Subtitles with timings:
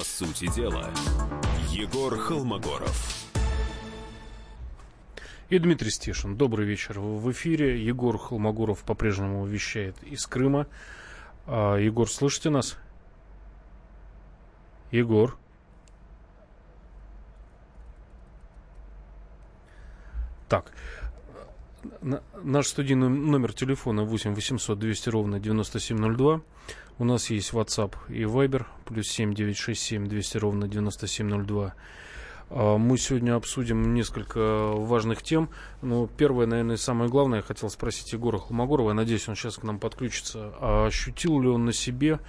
[0.00, 0.88] По сути дела,
[1.68, 3.28] Егор Холмогоров.
[5.50, 6.38] И Дмитрий Стешин.
[6.38, 6.98] Добрый вечер.
[6.98, 10.66] В эфире Егор Холмогоров по-прежнему вещает из Крыма.
[11.46, 12.78] А, Егор, слышите нас?
[14.90, 15.36] Егор.
[20.48, 20.72] Так.
[22.42, 26.42] Наш студийный номер телефона 8 800 200 ровно 9702.
[26.98, 31.74] У нас есть WhatsApp и Viber, плюс 7 967 200 ровно 9702.
[32.50, 35.48] А, мы сегодня обсудим несколько важных тем.
[35.80, 39.62] Ну, первое, наверное, самое главное, я хотел спросить Егора Холмогорова, я надеюсь, он сейчас к
[39.62, 40.52] нам подключится.
[40.60, 42.20] А ощутил ли он на себе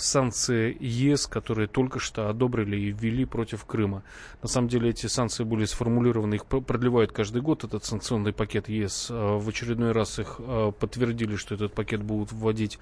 [0.00, 4.02] санкции ЕС, которые только что одобрили и ввели против Крыма.
[4.42, 9.08] На самом деле эти санкции были сформулированы, их продлевают каждый год, этот санкционный пакет ЕС.
[9.10, 12.78] А, в очередной раз их а, подтвердили, что этот пакет будут вводить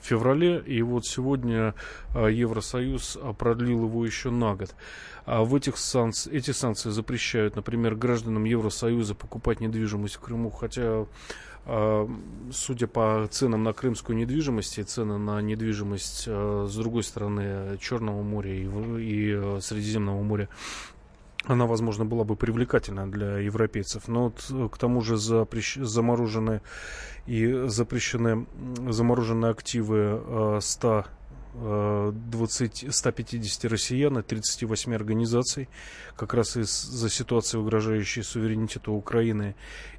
[0.00, 1.74] в феврале, и вот сегодня
[2.14, 4.74] Евросоюз продлил его еще на год.
[5.24, 6.30] А в этих санкци...
[6.30, 11.06] эти санкции запрещают, например, гражданам Евросоюза покупать недвижимость в Крыму, хотя
[11.66, 18.22] судя по ценам на крымскую недвижимость и цены на недвижимость а, с другой стороны Черного
[18.22, 20.48] моря и, а, Средиземного моря,
[21.44, 24.06] она, возможно, была бы привлекательна для европейцев.
[24.06, 25.76] Но вот к тому же запрещ...
[25.76, 26.60] заморожены
[27.26, 28.46] и запрещены
[28.88, 31.06] замороженные активы 100
[31.60, 35.68] 20, 150 россиян и 38 организаций,
[36.14, 39.54] как раз из-за ситуации, угрожающей суверенитету Украины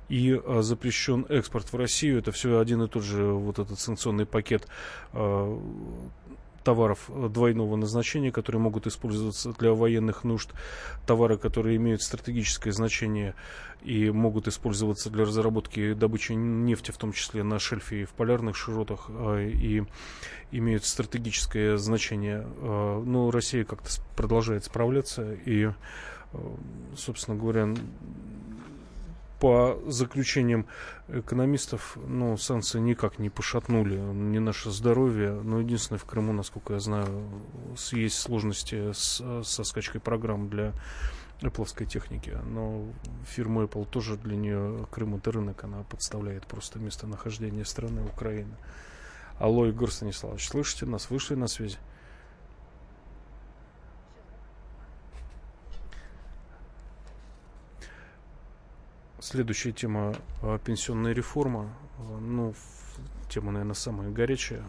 [0.10, 2.20] и а, запрещен экспорт в Россию.
[2.20, 4.68] Это все один и тот же вот этот санкционный пакет
[5.14, 5.60] а,
[6.68, 10.52] товаров двойного назначения, которые могут использоваться для военных нужд,
[11.06, 13.36] товары, которые имеют стратегическое значение
[13.84, 18.58] и могут использоваться для разработки добычи нефти, в том числе на шельфе и в полярных
[18.58, 19.84] широтах, а, и
[20.52, 22.45] имеют стратегическое значение.
[22.45, 25.70] А, но Россия как-то продолжает справляться, и,
[26.98, 27.73] собственно говоря,
[29.39, 30.65] по заключениям
[31.08, 35.31] экономистов, ну, санкции никак не пошатнули ни наше здоровье.
[35.31, 37.30] Но единственное, в Крыму, насколько я знаю,
[37.92, 40.73] есть сложности с, со скачкой программ для
[41.42, 42.37] Apple техники.
[42.45, 42.87] Но
[43.25, 48.55] фирма Apple тоже для нее Крым это рынок, она подставляет просто местонахождение страны Украины.
[49.37, 51.11] Алло, Егор Станиславович, слышите нас?
[51.11, 51.77] Вышли на связи?
[59.20, 60.16] Следующая тема
[60.64, 61.73] пенсионная реформа.
[62.22, 62.54] Ну,
[63.30, 64.64] тема, наверное, самая горячая.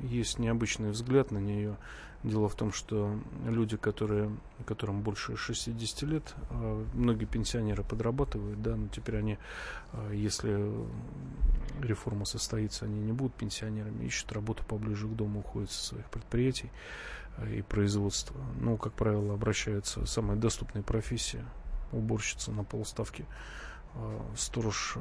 [0.00, 1.76] Есть необычный взгляд на нее.
[2.22, 4.30] Дело в том, что люди, которые,
[4.64, 6.34] которым больше 60 лет,
[6.94, 9.38] многие пенсионеры подрабатывают, да, но теперь они,
[10.12, 10.72] если
[11.80, 16.70] реформа состоится, они не будут пенсионерами, ищут работу поближе к дому, уходят со своих предприятий
[17.52, 18.36] и производства.
[18.60, 21.44] Ну, как правило, обращаются самые доступные профессии,
[21.90, 23.26] уборщица на полставки,
[24.36, 24.96] сторож,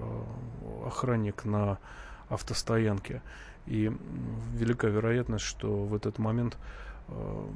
[0.85, 1.78] охранник на
[2.29, 3.22] автостоянке.
[3.68, 3.91] И
[4.53, 6.57] велика вероятность, что в этот момент
[7.12, 7.47] Э,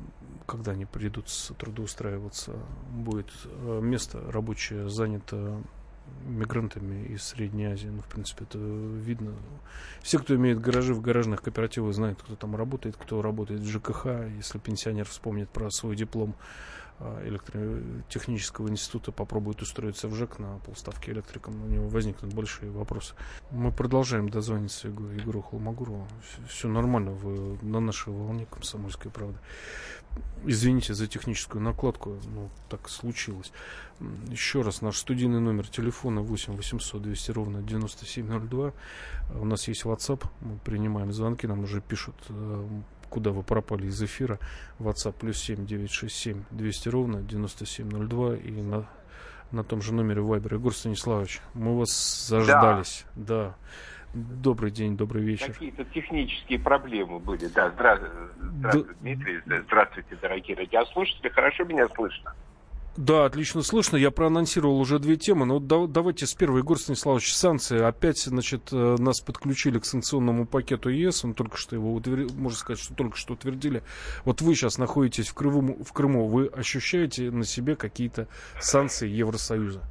[0.45, 2.53] когда они придут трудоустраиваться,
[2.91, 5.59] будет э, место рабочее занято
[6.25, 7.88] мигрантами из Средней Азии.
[7.88, 9.34] Ну, в принципе, это видно.
[10.03, 14.06] Все, кто имеет гаражи в гаражных кооперативах, знают, кто там работает, кто работает в ЖКХ.
[14.38, 16.35] Если пенсионер вспомнит про свой диплом
[17.00, 23.16] электротехнического института попробует устроиться в ЖЭК на полставки электриком, у него возникнут большие вопросы.
[23.51, 26.07] Мы продолжаем дозвониться Егору, Егору Холмогорову.
[26.47, 29.38] Все нормально, вы на нашей волне комсомольской правды.
[30.45, 33.51] Извините за техническую накладку, ну, так случилось.
[34.29, 38.72] Еще раз, наш студийный номер телефона 8 800 200 ровно 9702.
[39.33, 42.67] У нас есть WhatsApp, мы принимаем звонки, нам уже пишут э,
[43.10, 44.40] куда вы пропали из эфира.
[44.80, 48.86] WhatsApp плюс 7 967 200 ровно 9702 и на,
[49.52, 50.54] на том же номере Viber.
[50.54, 53.06] Егор Станиславович, мы вас заждались.
[53.16, 53.26] Да.
[53.26, 53.56] да.
[54.16, 55.52] Добрый день, добрый вечер.
[55.52, 57.48] Какие-то технические проблемы были.
[57.48, 58.96] Да, здравствуйте, здравствуйте да.
[59.02, 59.42] Дмитрий.
[59.66, 61.30] Здравствуйте, дорогие радиослушатели.
[61.30, 62.34] Хорошо меня слышно?
[62.97, 63.97] Да, отлично слышно.
[63.97, 65.45] Я проанонсировал уже две темы.
[65.45, 67.81] Но да, давайте с первой, Егор Станиславович, санкции.
[67.81, 71.25] Опять, значит, э, нас подключили к санкционному пакету ЕС.
[71.25, 73.83] Он только что его утвердил, можно сказать, что только что утвердили.
[74.24, 76.27] Вот вы сейчас находитесь в Крыму, в Крыму.
[76.27, 78.27] Вы ощущаете на себе какие-то
[78.62, 79.81] санкции Евросоюза?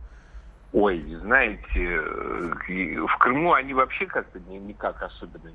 [0.73, 5.51] Ой, знаете, э, в Крыму они вообще как-то никак особенно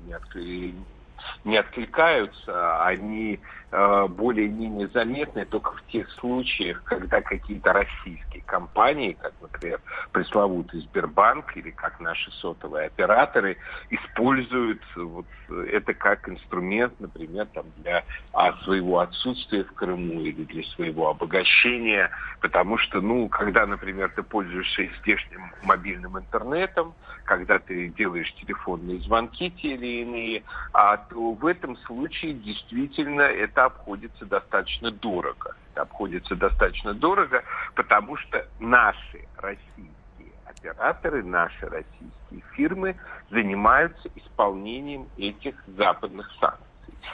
[1.44, 9.80] не, откликаются, они более-менее заметны только в тех случаях, когда какие-то российские компании, как, например,
[10.12, 13.58] пресловутый Сбербанк или как наши сотовые операторы,
[13.90, 20.64] используют вот это как инструмент, например, там, для а, своего отсутствия в Крыму или для
[20.74, 26.94] своего обогащения, потому что, ну, когда, например, ты пользуешься здешним мобильным интернетом,
[27.24, 33.59] когда ты делаешь телефонные звонки те или иные, а, то в этом случае действительно это
[33.60, 35.54] это обходится достаточно дорого.
[35.72, 37.42] Это обходится достаточно дорого,
[37.74, 42.96] потому что наши российские операторы, наши российские фирмы
[43.30, 46.69] занимаются исполнением этих западных санкций.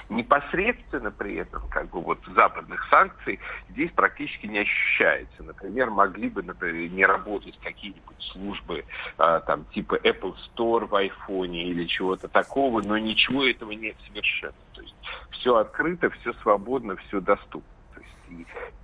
[0.08, 3.38] Непосредственно при этом, как бы вот западных санкций
[3.70, 5.42] здесь практически не ощущается.
[5.42, 8.84] Например, могли бы, например, не работать какие-нибудь службы
[9.18, 14.54] а, там типа Apple Store в iPhone или чего-то такого, но ничего этого нет совершенно.
[14.72, 14.94] То есть
[15.30, 17.70] все открыто, все свободно, все доступно.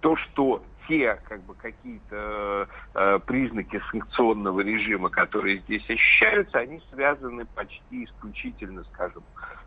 [0.00, 7.44] То что те как бы какие-то э, признаки санкционного режима, которые здесь ощущаются, они связаны
[7.44, 9.23] почти исключительно, скажем,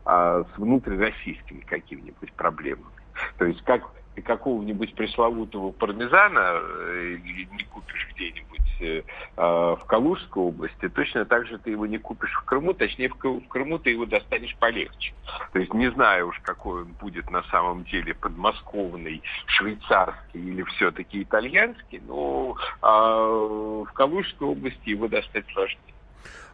[0.05, 2.91] э, с внутрироссийскими какими-нибудь проблемами.
[3.37, 3.83] То есть как
[4.21, 9.03] какого-нибудь пресловутого пармезана э, не купишь где-нибудь э,
[9.37, 13.47] а, в Калужской области, точно так же ты его не купишь в Крыму, точнее в
[13.47, 15.13] Крыму ты его достанешь полегче.
[15.53, 21.23] То есть не знаю уж, какой он будет на самом деле подмосковный, швейцарский или все-таки
[21.23, 25.94] итальянский, но а в Калужской области его достать сложнее.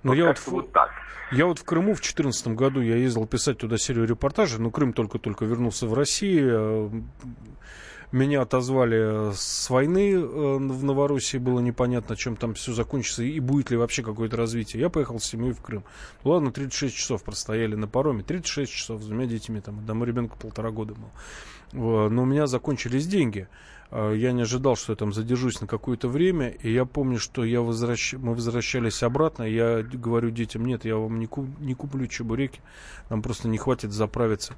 [0.03, 0.89] Но вот я, вот, вот так.
[1.31, 4.93] я вот в Крыму в 2014 году я ездил писать туда серию репортажей, но Крым
[4.93, 7.05] только-только вернулся в Россию.
[8.11, 13.71] Меня отозвали с войны э, в Новороссии, было непонятно, чем там все закончится и будет
[13.71, 14.81] ли вообще какое-то развитие.
[14.81, 15.85] Я поехал с семьей в Крым.
[16.25, 20.37] Ну ладно, 36 часов простояли на пароме, 36 часов с двумя детьми, там, одному ребенку
[20.37, 21.09] полтора года был.
[22.09, 23.47] Но у меня закончились деньги.
[23.91, 27.43] А, я не ожидал, что я там задержусь на какое-то время, и я помню, что
[27.43, 28.13] я возвращ...
[28.13, 31.47] мы возвращались обратно, я говорю детям, нет, я вам не, куп...
[31.59, 32.61] не куплю чебуреки,
[33.09, 34.55] нам просто не хватит заправиться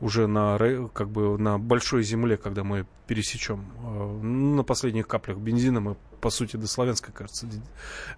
[0.00, 0.58] уже на,
[0.92, 3.66] как бы, на большой земле, когда мы пересечем.
[3.84, 7.46] А, на последних каплях бензина мы, по сути, до Славянска, кажется,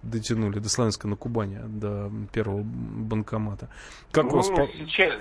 [0.01, 3.69] дотянули, до Славянска на Кубани, до первого банкомата.
[4.11, 4.47] Как ну, у вас...
[4.47, 5.13] Сейчас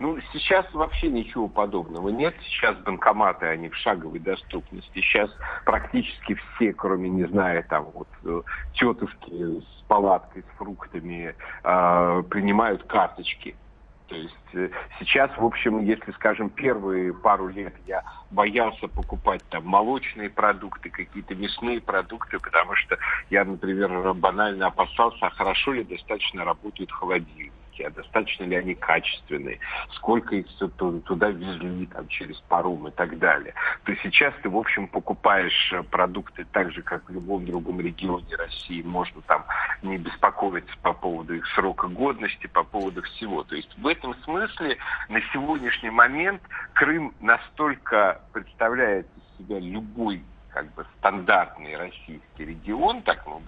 [0.00, 2.34] ну, сейчас вообще ничего подобного нет.
[2.42, 4.88] Сейчас банкоматы, они в шаговой доступности.
[4.94, 5.30] Сейчас
[5.66, 8.40] практически все, кроме, не знаю, там вот э,
[8.72, 13.54] тетушки с палаткой, с фруктами, э, принимают карточки.
[14.08, 19.66] То есть э, сейчас, в общем, если, скажем, первые пару лет я боялся покупать там
[19.66, 22.96] молочные продукты, какие-то мясные продукты, потому что
[23.28, 29.58] я, например, банально опасался, а хорошо ли достаточно работают холодильники а достаточно ли они качественные,
[29.92, 30.46] сколько их
[31.04, 33.54] туда везли там, через паром и так далее.
[33.84, 38.36] То сейчас ты, в общем, покупаешь э, продукты так же, как в любом другом регионе
[38.36, 38.82] России.
[38.82, 39.44] Можно там
[39.82, 43.44] не беспокоиться по поводу их срока годности, по поводу всего.
[43.44, 44.78] То есть в этом смысле
[45.08, 46.42] на сегодняшний момент
[46.74, 53.42] Крым настолько представляет из себя любой как бы стандартный российский регион, так ну,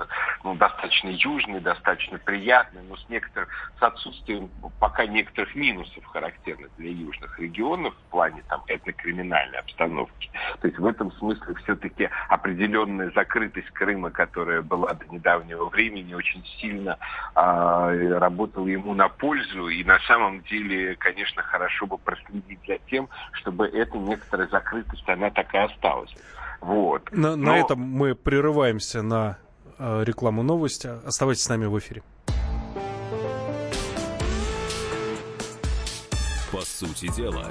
[0.44, 6.90] ну, достаточно южный, достаточно приятный, но с некоторым с отсутствием пока некоторых минусов характерных для
[6.90, 10.30] южных регионов в плане там этнокриминальной обстановки.
[10.60, 16.44] То есть в этом смысле все-таки определенная закрытость Крыма, которая была до недавнего времени, очень
[16.60, 16.98] сильно
[17.34, 19.68] э, работала ему на пользу.
[19.68, 25.30] И на самом деле, конечно, хорошо бы проследить за тем, чтобы эта некоторая закрытость, она
[25.30, 26.14] так и осталась.
[26.62, 27.10] Вот.
[27.10, 27.50] На, Но...
[27.50, 29.38] на этом мы прерываемся на
[29.78, 30.90] э, рекламу новости.
[31.04, 32.02] Оставайтесь с нами в эфире.
[36.52, 37.50] По сути дела,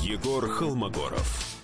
[0.00, 1.58] Егор Холмогоров.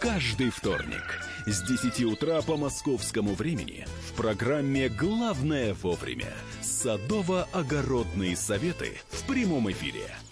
[0.00, 9.26] Каждый вторник с 10 утра по московскому времени в программе «Главное вовремя» садово-огородные советы в
[9.26, 10.04] прямом эфире–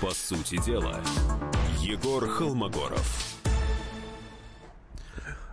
[0.00, 0.98] По сути дела,
[1.80, 3.36] Егор Холмогоров.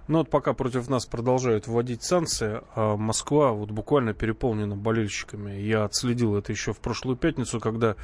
[0.07, 5.51] Ну вот пока против нас продолжают вводить санкции, а Москва вот буквально переполнена болельщиками.
[5.51, 7.97] Я отследил это еще в прошлую пятницу, когда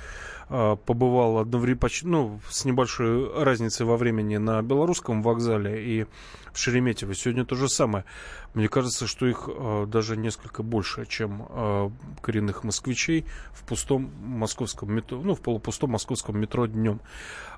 [0.50, 6.06] э, побывал одновременно, ну, с небольшой разницей во времени на белорусском вокзале и
[6.54, 7.16] в Шереметьево.
[7.16, 8.06] Сегодня то же самое.
[8.54, 11.90] Мне кажется, что их э, даже несколько больше, чем э,
[12.22, 17.02] коренных москвичей в пустом московском метро, ну, в полупустом московском метро днем.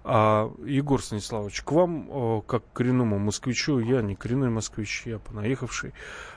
[0.04, 5.94] А, Егор Станиславович, к вам, э, как коренному москвичу, я не коренной москвич, я понаехавший.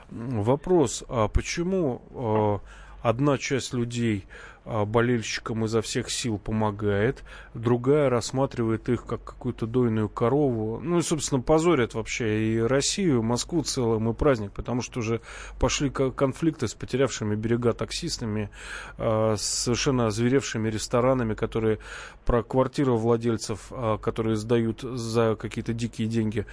[0.09, 4.25] Вопрос, а почему э, одна часть людей
[4.65, 7.23] болельщикам изо всех сил помогает,
[7.53, 10.79] другая рассматривает их как какую-то дойную корову.
[10.79, 15.21] Ну и, собственно, позорят вообще и Россию, и Москву целым, и праздник, потому что уже
[15.59, 18.49] пошли конфликты с потерявшими берега таксистами,
[18.97, 21.79] а, с совершенно озверевшими ресторанами, которые
[22.25, 26.45] про квартиру владельцев, а, которые сдают за какие-то дикие деньги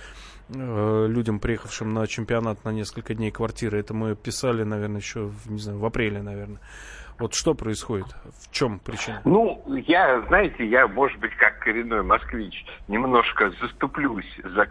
[0.49, 3.81] людям, приехавшим на чемпионат на несколько дней квартиры.
[3.81, 6.61] Это мы писали, наверное, еще, не знаю, в апреле, наверное.
[7.19, 8.07] Вот что происходит?
[8.25, 9.23] В чем причина?
[9.25, 14.67] Ну, я, знаете, я, может быть, как коренной москвич, немножко заступлюсь за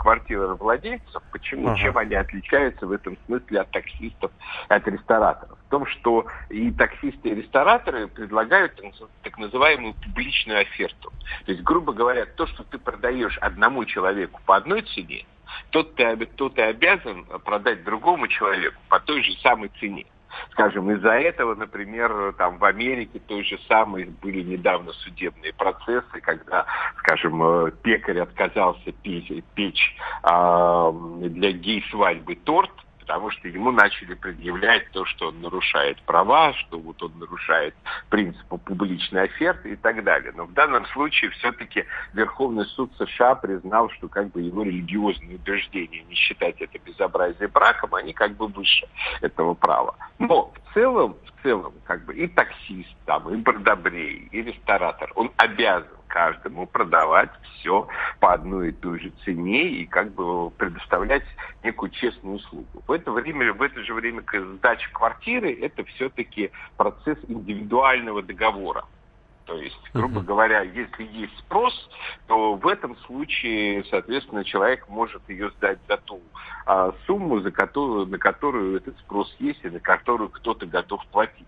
[0.56, 1.24] владельцев.
[1.32, 1.70] Почему?
[1.70, 1.78] Ага.
[1.78, 4.32] Чем они отличаются в этом смысле от таксистов,
[4.68, 5.58] от рестораторов?
[5.68, 8.80] В том, что и таксисты, и рестораторы предлагают
[9.24, 11.12] так называемую публичную оферту.
[11.46, 15.25] То есть, грубо говоря, то, что ты продаешь одному человеку по одной цене,
[15.72, 20.06] тот ты, тот ты обязан продать другому человеку по той же самой цене.
[20.51, 26.65] Скажем, из-за этого, например, там в Америке той же самой были недавно судебные процессы, когда,
[27.00, 30.92] скажем, э, пекарь отказался печь, печь э,
[31.30, 32.72] для гей-свадьбы торт,
[33.06, 37.76] потому что ему начали предъявлять то, что он нарушает права, что вот он нарушает
[38.10, 40.34] принципы публичной оферты и так далее.
[40.36, 46.04] Но в данном случае все-таки Верховный суд США признал, что как бы его религиозные убеждения
[46.04, 48.88] не считать это безобразие браком, они как бы выше
[49.22, 49.96] этого права.
[50.18, 55.32] Но в целом, в целом, как бы и таксист, там, и бродобрей, и ресторатор, он
[55.38, 57.88] обязан каждому продавать все
[58.20, 61.24] по одной и той же цене и как бы предоставлять
[61.64, 62.84] некую честную услугу.
[62.88, 64.24] В это время, в это же время
[64.58, 68.86] сдача квартиры это все-таки процесс индивидуального договора.
[69.46, 71.74] То есть, грубо говоря, если есть спрос,
[72.28, 76.20] то в этом случае, соответственно, человек может ее сдать за ту
[76.66, 81.46] а, сумму, за которую, на которую этот спрос есть и на которую кто-то готов платить.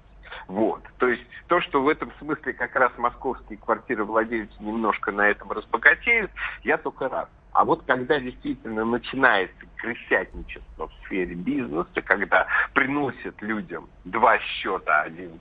[0.48, 0.82] Вот.
[0.98, 5.52] То есть то, что в этом смысле как раз московские квартиры владельцы немножко на этом
[5.52, 6.32] разбогатеют,
[6.64, 7.30] я только рад.
[7.58, 12.46] А вот когда действительно начинается крысятничество в сфере бизнеса, когда
[12.76, 15.40] приносят людям два счета, один,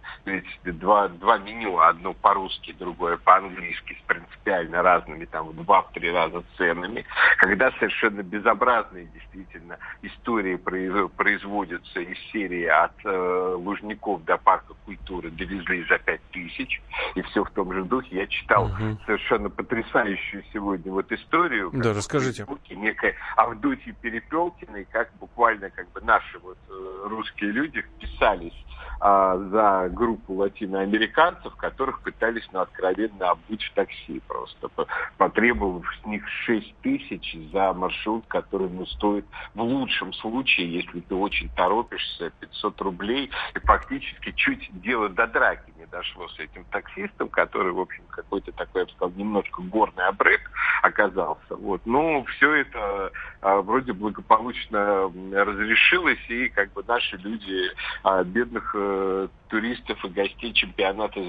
[0.65, 7.05] два, два меню, одно по-русски, другое по-английски, с принципиально разными, там, в два-три раза ценами,
[7.37, 15.85] когда совершенно безобразные действительно истории производятся из серии от э, Лужников до парка культуры довезли
[15.89, 16.81] за пять тысяч,
[17.15, 18.17] и все в том же духе.
[18.17, 18.99] Я читал угу.
[19.07, 21.71] совершенно потрясающую сегодня вот историю.
[21.73, 22.47] Да, расскажите.
[22.71, 28.55] Некой Авдотьи Перепелкиной, как буквально как бы наши вот э, русские люди вписались
[28.99, 34.71] а, за группу латиноамериканцев, которых пытались, ну, откровенно обуть в такси просто,
[35.19, 41.15] потребовав с них 6 тысяч за маршрут, который, ну, стоит в лучшем случае, если ты
[41.15, 47.29] очень торопишься, 500 рублей, и фактически чуть дело до драки не дошло с этим таксистом,
[47.29, 50.41] который, в общем, какой-то такой, я бы сказал, немножко горный обрыв
[50.83, 51.57] оказался.
[51.57, 51.83] Вот.
[51.85, 57.71] Ну, все это а, вроде благополучно разрешилось, и как бы наши люди
[58.03, 61.21] а, бедных а, туристов и гостей чемпионата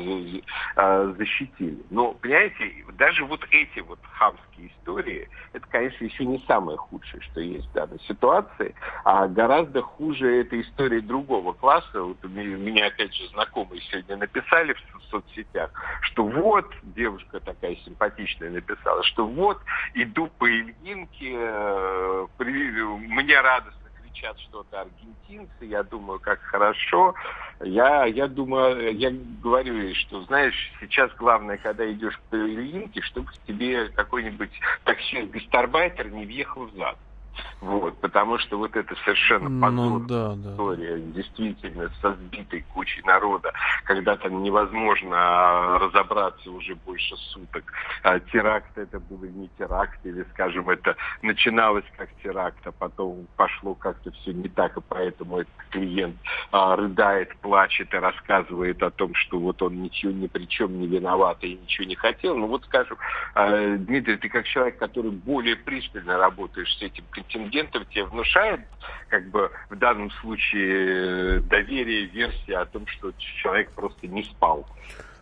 [0.75, 1.81] а, защитили.
[1.89, 7.41] Но, понимаете, даже вот эти вот хамские истории, это, конечно, еще не самое худшее, что
[7.41, 12.01] есть в данной ситуации, а гораздо хуже это история другого класса.
[12.01, 15.71] Вот у меня, опять же, знакомые сегодня написали в соцсетях,
[16.01, 19.59] что вот, девушка такая симпатичная написала, что вот,
[19.93, 23.86] иду по Ильинке, э, мне радостно
[24.17, 27.13] кричат что-то аргентинцы, я думаю, как хорошо.
[27.61, 33.29] Я, я думаю, я говорю ей, что, знаешь, сейчас главное, когда идешь по Ильинке, чтобы
[33.45, 34.51] тебе какой-нибудь
[34.83, 36.97] таксист-гастарбайтер не въехал в зад.
[37.61, 40.51] Вот, потому что вот это совершенно ну позорная да, да.
[40.51, 43.51] история, действительно, со сбитой кучей народа,
[43.83, 47.71] когда там невозможно разобраться уже больше суток,
[48.03, 53.73] а, теракт это был не теракт, или, скажем, это начиналось как теракт, а потом пошло
[53.73, 56.15] как-то все не так, и поэтому этот клиент
[56.51, 60.87] а, рыдает, плачет и рассказывает о том, что вот он ничего ни при чем не
[60.87, 62.37] виноват и ничего не хотел.
[62.37, 62.97] Ну вот, скажем,
[63.33, 68.61] а, Дмитрий, ты как человек, который более пристально работаешь с этим контингентов тебе внушает,
[69.09, 74.65] как бы в данном случае, доверие, версия о том, что человек просто не спал.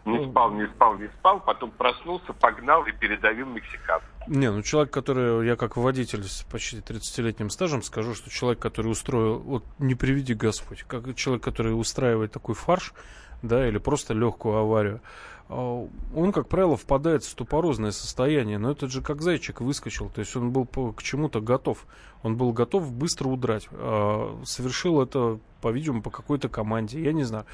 [0.06, 4.08] Не ну, спал, не спал, не спал, потом проснулся, погнал и передавил мексиканцев.
[4.28, 8.92] Не, ну человек, который, я как водитель с почти 30-летним стажем скажу, что человек, который
[8.92, 12.94] устроил, вот не приведи Господь, как человек, который устраивает такой фарш,
[13.42, 15.02] да, или просто легкую аварию,
[15.48, 18.58] он, как правило, впадает в ступорозное состояние.
[18.58, 20.10] Но этот же как зайчик выскочил.
[20.10, 21.86] То есть он был к чему-то готов.
[22.26, 23.68] Он был готов быстро удрать.
[23.72, 27.00] А, совершил это, по-видимому, по какой-то команде.
[27.00, 27.46] Я не знаю.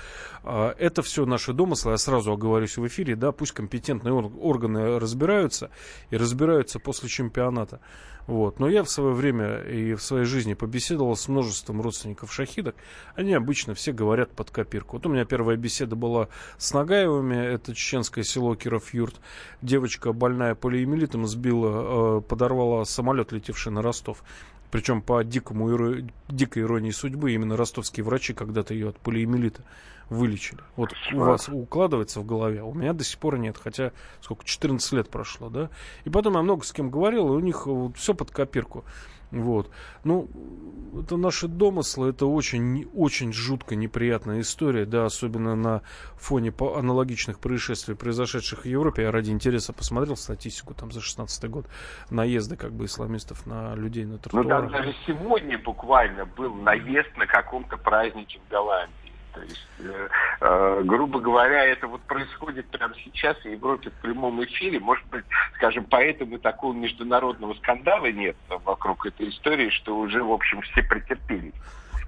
[0.46, 1.92] А, это все наши домыслы.
[1.92, 3.18] Я сразу оговорюсь в эфире.
[3.18, 5.72] Да, пусть компетентные органы разбираются.
[6.10, 7.82] И разбираются после чемпионата.
[8.28, 8.60] Вот.
[8.60, 12.76] Но я в свое время и в своей жизни побеседовал с множеством родственников шахидок.
[13.16, 14.96] Они обычно все говорят под копирку.
[14.96, 19.20] Вот у меня первая беседа была с Нагаевыми, это чеченское село Киров-Юрт.
[19.62, 24.24] Девочка, больная полиэмилитом, сбила, э, подорвала самолет, летевший на Ростов.
[24.72, 25.70] Причем по дикому,
[26.30, 29.64] дикой иронии судьбы именно ростовские врачи когда-то ее от полиэмилита
[30.10, 30.60] вылечили.
[30.76, 34.92] Вот у вас укладывается в голове, у меня до сих пор нет, хотя сколько, 14
[34.94, 35.70] лет прошло, да?
[36.06, 38.84] И потом я много с кем говорил, и у них вот все под копирку.
[39.32, 39.72] Вот.
[40.04, 40.30] Ну,
[41.00, 45.82] это наши домыслы, это очень, очень жутко неприятная история, да, особенно на
[46.16, 49.04] фоне аналогичных происшествий, произошедших в Европе.
[49.04, 51.66] Я ради интереса посмотрел статистику там за 16 год
[52.10, 54.64] наезды как бы исламистов на людей на тротуарах.
[54.64, 59.01] Ну, да, даже сегодня буквально был наезд на каком-то празднике в Голландии.
[59.34, 60.10] То есть, э,
[60.42, 64.80] э, грубо говоря, это вот происходит прямо сейчас в Европе в прямом эфире.
[64.80, 65.24] Может быть,
[65.56, 71.54] скажем, поэтому такого международного скандала нет вокруг этой истории, что уже, в общем, все претерпели.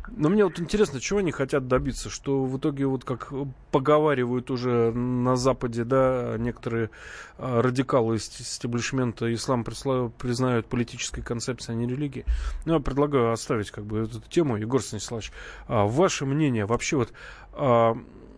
[0.09, 3.31] Но мне вот интересно, чего они хотят добиться, что в итоге вот как
[3.71, 6.89] поговаривают уже на Западе, да, некоторые
[7.37, 12.25] а, радикалы из стеблишмента ислам признают политической концепцией, а не религии.
[12.65, 14.57] Ну, я предлагаю оставить как бы эту тему.
[14.57, 15.31] Егор Станиславович,
[15.67, 17.13] а, ваше мнение вообще вот
[17.53, 17.97] а,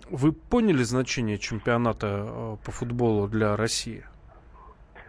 [0.09, 4.05] вы поняли значение чемпионата по футболу для России?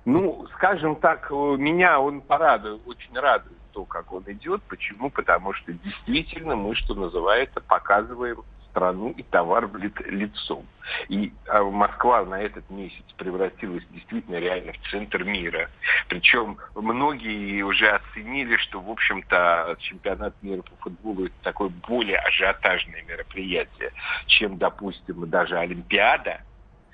[0.06, 4.62] Ну, скажем так, меня он порадует, очень радует то, как он идет.
[4.68, 5.10] Почему?
[5.10, 10.66] Потому что действительно мы, что называется, показываем страну и товар в лицом.
[11.08, 15.68] И а, Москва на этот месяц превратилась действительно реально в центр мира.
[16.08, 23.02] Причем многие уже оценили, что, в общем-то, чемпионат мира по футболу это такое более ажиотажное
[23.02, 23.92] мероприятие,
[24.26, 26.40] чем, допустим, даже Олимпиада–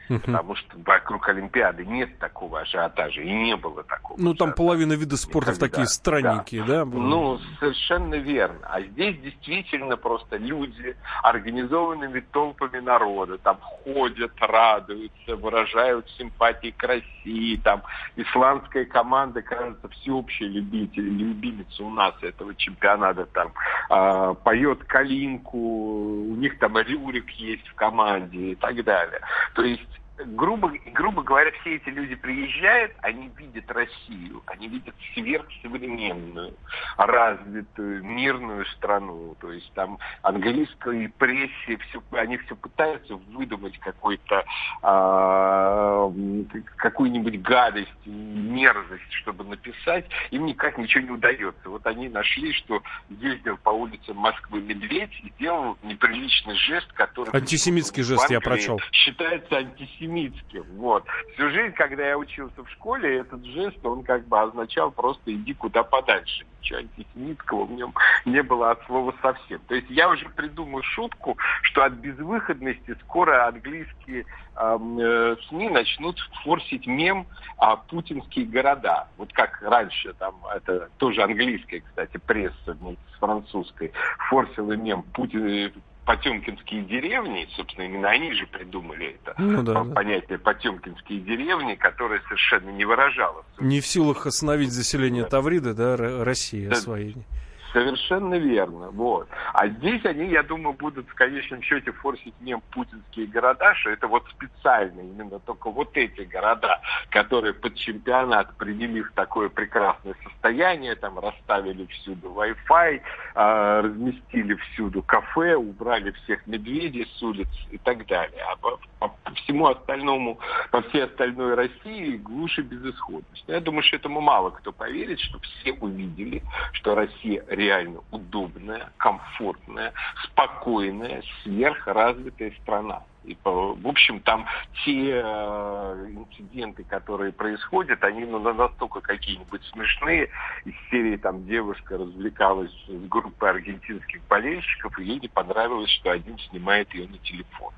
[0.08, 4.20] Потому что вокруг Олимпиады нет такого ажиотажа, и не было такого.
[4.20, 6.84] Ну, там половина видов спорта такие странненькие, да?
[6.84, 6.84] да?
[6.84, 8.58] Ну, совершенно верно.
[8.64, 17.56] А здесь действительно просто люди организованными толпами народа там ходят, радуются, выражают симпатии к России.
[17.56, 17.82] Там
[18.16, 23.26] исландская команда, кажется, всеобщая любитель, любимица у нас этого чемпионата.
[23.26, 23.52] Там
[23.90, 29.20] э, поет калинку, у них там Рюрик есть в команде и так далее.
[29.54, 29.82] То есть
[30.18, 36.54] грубо, грубо говоря, все эти люди приезжают, они видят Россию, они видят сверхсовременную,
[36.96, 39.36] развитую, мирную страну.
[39.40, 44.44] То есть там английской прессе все, они все пытаются выдумать какой-то
[44.82, 51.68] э, какую-нибудь гадость, мерзость, чтобы написать, им никак ничего не удается.
[51.68, 57.30] Вот они нашли, что ездил по улицам Москвы медведь и делал неприличный жест, который...
[57.32, 58.80] Антисемитский жест я прочел.
[58.92, 60.64] Считается антисемитским антисемитским.
[60.76, 61.04] Вот.
[61.34, 65.54] Всю жизнь, когда я учился в школе, этот жест, он как бы означал просто иди
[65.54, 66.44] куда подальше.
[66.60, 69.60] Ничего антисемитского в нем не было от слова совсем.
[69.68, 76.86] То есть я уже придумал шутку, что от безвыходности скоро английские э, СМИ начнут форсить
[76.86, 79.08] мем о путинские города.
[79.16, 83.92] Вот как раньше, там, это тоже английская, кстати, пресса с французской,
[84.28, 85.72] форсила мем Путин,
[86.04, 90.44] Потемкинские деревни, собственно, именно они же придумали это ну, да, понятие да.
[90.44, 93.44] Потемкинские деревни, которое совершенно не выражало.
[93.60, 95.28] Не в силах остановить заселение да.
[95.28, 96.72] Тавриды, да, России да.
[96.74, 97.24] освоение.
[97.72, 98.90] Совершенно верно.
[98.90, 99.28] Вот.
[99.54, 104.08] А здесь они, я думаю, будут в конечном счете форсить мем путинские города, что это
[104.08, 106.80] вот специально именно только вот эти города,
[107.10, 113.00] которые под чемпионат привели в такое прекрасное состояние, там расставили всюду Wi-Fi,
[113.34, 118.44] э, разместили всюду кафе, убрали всех медведей с улиц и так далее.
[118.50, 120.38] А по, по всему остальному,
[120.70, 123.44] по всей остальной России глушь и безысходность.
[123.46, 129.92] Я думаю, что этому мало кто поверит, что все увидели, что Россия реально удобная, комфортная,
[130.24, 133.02] спокойная, сверхразвитая страна.
[133.24, 134.46] И, в общем, там
[134.84, 140.28] те э, инциденты, которые происходят, они ну, настолько какие-нибудь смешные.
[140.64, 146.36] Из серии там девушка развлекалась с группой аргентинских болельщиков, и ей не понравилось, что один
[146.50, 147.72] снимает ее на телефон.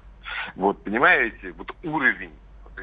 [0.56, 2.32] Вот, понимаете, вот уровень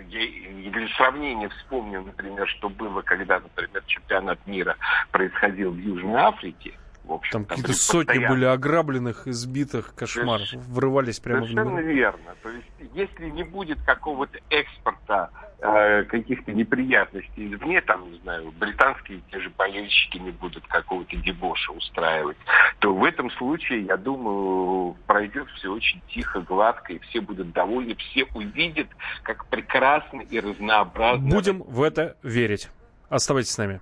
[0.10, 4.78] я для сравнения вспомню, например, что было, когда, например, чемпионат мира
[5.12, 8.36] происходил в Южной Африке, в общем, там, какие-то сотни постоянно.
[8.36, 10.68] были ограбленных, избитых, кошмаров, Соверш...
[10.68, 12.36] врывались прямо Совершенно в Совершенно верно.
[12.44, 19.22] То есть, если не будет какого-то экспорта э, каких-то неприятностей извне, там, не знаю, британские
[19.32, 22.38] те же болельщики не будут какого-то дебоша устраивать,
[22.80, 27.96] то в этом случае, я думаю, пройдет все очень тихо, гладко, и все будут довольны,
[27.96, 28.88] все увидят,
[29.24, 31.30] как прекрасно и разнообразно.
[31.30, 32.70] Будем в это верить.
[33.10, 33.82] Оставайтесь с нами.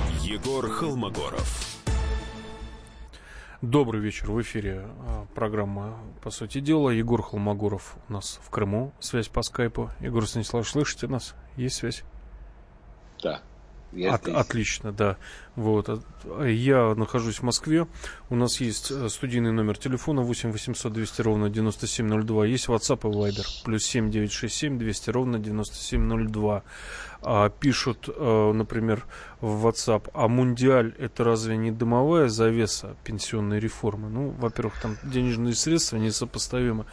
[0.31, 1.77] Егор Холмогоров.
[3.61, 4.31] Добрый вечер.
[4.31, 6.91] В эфире а, программа «По сути дела».
[6.91, 8.93] Егор Холмогоров у нас в Крыму.
[9.01, 9.89] Связь по скайпу.
[9.99, 11.35] Егор Станиславович, слышите нас?
[11.57, 12.03] Есть связь?
[13.21, 13.41] Да.
[14.09, 15.17] От, отлично, да.
[15.55, 15.89] Вот.
[16.45, 17.87] Я нахожусь в Москве.
[18.29, 22.45] У нас есть э, студийный номер телефона 8 800 200 ровно 9702.
[22.45, 23.45] Есть WhatsApp и Viber.
[23.65, 26.63] Плюс 7 967 200 ровно 9702
[27.23, 29.05] а, пишут, а, например,
[29.41, 34.09] в WhatsApp, а Мундиаль это разве не дымовая завеса пенсионной реформы?
[34.09, 36.85] Ну, во-первых, там денежные средства несопоставимы,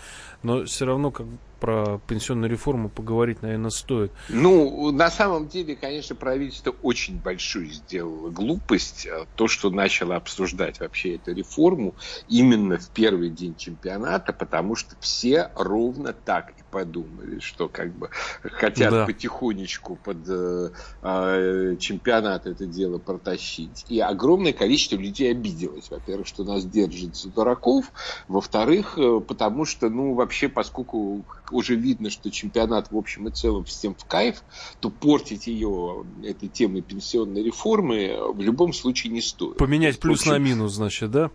[0.42, 1.26] но все равно как
[1.58, 4.12] про пенсионную реформу поговорить, наверное, стоит.
[4.28, 10.80] Ну, на самом деле, конечно, правительство очень большую сделало глупость, а, то, что начало обсуждать
[10.80, 11.96] вообще эту реформу
[12.28, 18.10] именно в первый день чемпионата, потому что все ровно так и подумали, что как бы
[18.42, 19.06] хотят да.
[19.06, 20.70] потихонечку под э,
[21.02, 23.84] э, чемпионат это дело протащить.
[23.88, 25.90] И огромное количество людей обиделось.
[25.90, 27.92] Во-первых, что нас держит за дураков.
[28.28, 33.64] Во-вторых, э, потому что, ну, вообще, поскольку уже видно, что чемпионат в общем и целом
[33.64, 34.42] всем в кайф,
[34.80, 39.56] то портить ее этой темой пенсионной реформы в любом случае не стоит.
[39.56, 41.30] Поменять плюс общем, на минус, значит, да?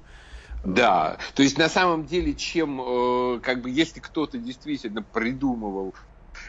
[0.64, 5.94] Да, то есть на самом деле, чем, э, как бы, если кто-то действительно придумывал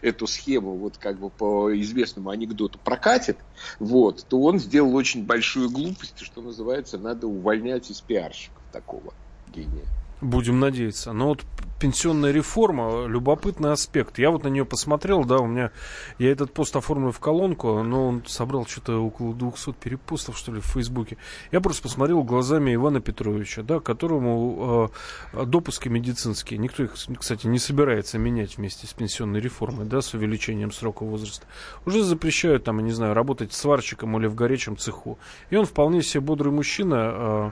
[0.03, 3.45] эту схему вот как бы по известному анекдоту прокатит,
[3.81, 9.15] вот, то он сделал очень большую глупость, что называется, надо увольнять из пиарщиков такого
[9.47, 9.91] гения.
[10.21, 11.13] Будем надеяться.
[11.13, 11.45] Но вот
[11.81, 14.19] пенсионная реформа, любопытный аспект.
[14.19, 15.71] Я вот на нее посмотрел, да, у меня,
[16.19, 20.61] я этот пост оформил в колонку, но он собрал что-то около 200 перепостов, что ли,
[20.61, 21.19] в Фейсбуке.
[21.53, 24.91] Я просто посмотрел глазами Ивана Петровича, да, которому
[25.35, 30.15] э, допуски медицинские, никто их, кстати, не собирается менять вместе с пенсионной реформой, да, с
[30.15, 31.47] увеличением срока возраста.
[31.85, 35.19] Уже запрещают, там, не знаю, работать сварщиком или в горячем цеху.
[35.51, 37.51] И он вполне себе бодрый мужчина, Э,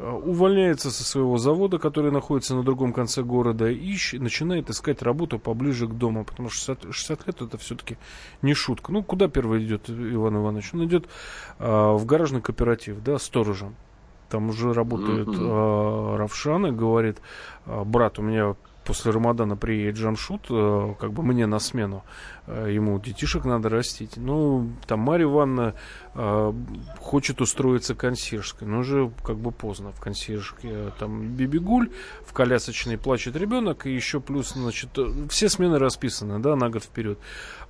[0.00, 5.86] увольняется со своего завода, который находится на другом конце города, и начинает искать работу поближе
[5.86, 7.98] к дому, потому что 60, 60 лет это все-таки
[8.40, 8.92] не шутка.
[8.92, 10.70] Ну, куда первый идет Иван Иванович?
[10.72, 11.06] Он идет
[11.58, 13.76] а, в гаражный кооператив, да, сторожем.
[14.30, 15.48] Там уже работает mm-hmm.
[15.50, 17.18] а, Равшан и говорит,
[17.66, 20.46] брат, у меня после Рамадана приедет Джамшут,
[20.98, 22.02] как бы мне на смену.
[22.50, 24.16] Э, ему детишек надо растить.
[24.16, 25.74] Ну, там Марья Ивановна
[26.14, 26.52] э,
[26.98, 30.68] хочет устроиться консьержкой, но уже как бы поздно в консьержке.
[30.70, 31.90] Э, там Бибигуль,
[32.26, 36.82] в колясочной плачет ребенок, и еще плюс, значит, э, все смены расписаны, да, на год
[36.82, 37.18] вперед.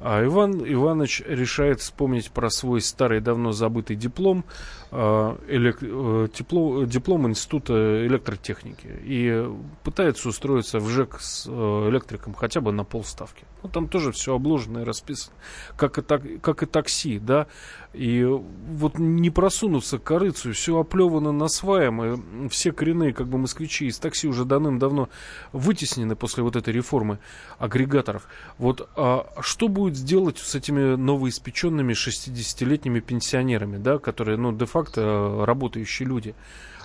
[0.01, 4.45] А Иван Иванович решает вспомнить про свой старый, давно забытый диплом,
[4.91, 9.47] э, элек, э, тепло, диплом Института электротехники, и
[9.85, 13.45] пытается устроиться в ЖЭК с э, электриком хотя бы на полставки.
[13.63, 15.35] Ну, там тоже все обложено и расписано.
[15.77, 17.47] Как и, так, как и такси, да.
[17.93, 23.39] И вот не просунуться к корыцу, все оплевано на сваем, и все коренные как бы
[23.39, 25.09] москвичи из такси уже давным-давно
[25.53, 27.19] вытеснены после вот этой реформы
[27.59, 28.29] агрегаторов.
[28.59, 36.07] Вот а что будет сделать с этими новоиспеченными 60-летними пенсионерами, да, которые, ну, де-факто работающие
[36.07, 36.35] люди?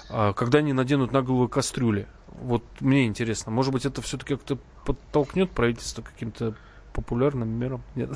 [0.10, 2.08] А когда они наденут на голову кастрюли.
[2.28, 6.56] Вот мне интересно, может быть, это все-таки как-то подтолкнет правительство каким-то
[6.96, 7.86] популярным мерам?
[7.94, 8.12] Нет?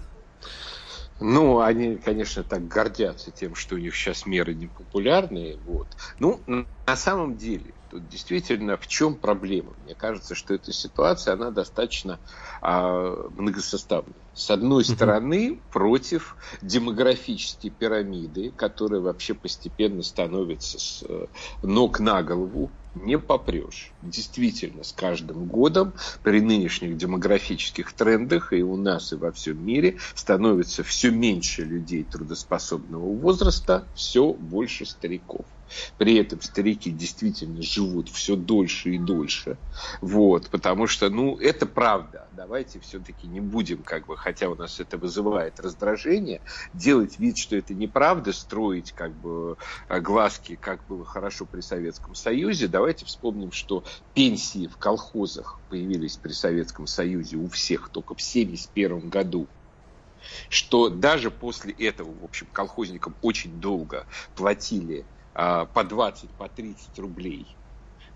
[1.20, 5.58] Ну, они, конечно, так гордятся тем, что у них сейчас меры непопулярные.
[5.58, 5.98] Вот.
[6.18, 9.74] Ну, на самом деле, Тут действительно в чем проблема?
[9.78, 12.20] Мне кажется, что эта ситуация, она достаточно
[12.62, 14.22] а, многосоставная.
[14.32, 21.28] С одной стороны, против демографической пирамиды, которая вообще постепенно становится с э,
[21.63, 23.96] ног на голову, не попрешь.
[24.02, 30.00] Действительно, с каждым годом при нынешних демографических трендах и у нас, и во всем мире
[30.16, 35.48] становится все меньше людей трудоспособного возраста, все больше стариков.
[35.98, 39.60] При этом старики действительно живут все дольше и дольше.
[40.02, 42.29] Вот, потому что, ну, это правда.
[42.39, 46.41] Давайте все-таки не будем, как бы, хотя у нас это вызывает раздражение,
[46.73, 49.58] делать вид, что это неправда, строить как бы
[49.89, 52.69] глазки, как было хорошо при Советском Союзе.
[52.69, 59.10] Давайте вспомним, что пенсии в колхозах появились при Советском Союзе у всех только в 1971
[59.10, 59.49] году
[60.47, 66.99] что даже после этого, в общем, колхозникам очень долго платили а, по 20, по 30
[66.99, 67.59] рублей.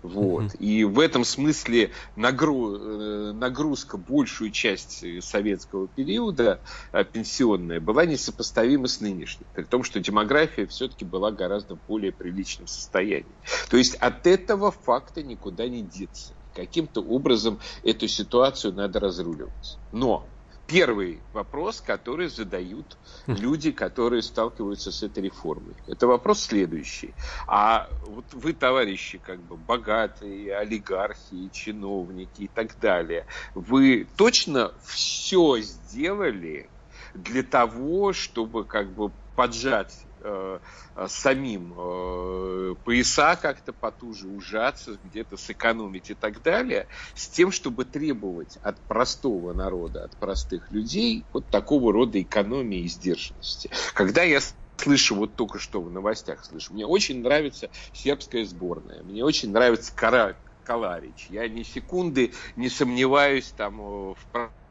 [0.04, 0.42] Вот.
[0.42, 0.58] Mm-hmm.
[0.58, 2.76] И в этом смысле нагру...
[2.76, 6.60] Э, нагрузка большую часть советского периода
[6.92, 12.66] а, пенсионная была несопоставима с нынешней, при том, что демография все-таки была гораздо более приличном
[12.66, 13.24] состоянии.
[13.70, 16.34] То есть от этого факта никуда не деться.
[16.54, 19.78] Каким-то образом эту ситуацию надо разруливать.
[19.90, 20.28] Но
[20.66, 25.76] первый вопрос, который задают люди, которые сталкиваются с этой реформой.
[25.86, 27.14] Это вопрос следующий.
[27.46, 35.58] А вот вы, товарищи, как бы богатые, олигархи, чиновники и так далее, вы точно все
[35.60, 36.70] сделали
[37.14, 40.58] для того, чтобы как бы поджать э,
[41.06, 48.56] самим э, пояса как-то потуже ужаться, где-то сэкономить и так далее, с тем, чтобы требовать
[48.56, 53.70] от простого народа, от простых людей вот такого рода экономии и сдержанности.
[53.94, 54.40] Когда я
[54.76, 59.94] слышу, вот только что в новостях слышу, мне очень нравится сербская сборная, мне очень нравится
[59.94, 61.26] Кара, Каларич.
[61.28, 64.16] Я ни секунды не сомневаюсь там в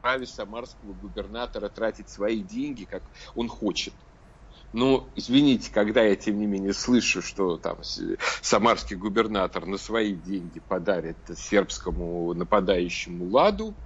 [0.02, 3.94] праве самарского губернатора тратить свои деньги, как он хочет.
[4.74, 7.78] Ну, извините, когда я, тем не менее, слышу, что там
[8.42, 13.76] самарский губернатор на свои деньги подарит сербскому нападающему ладу,